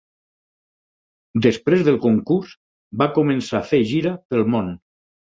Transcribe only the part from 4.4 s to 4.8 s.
món.